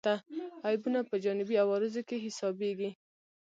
عیبونه 0.67 0.99
په 1.09 1.15
جانبي 1.23 1.55
عوارضو 1.63 2.01
کې 2.07 2.17
حسابېږي. 2.25 2.89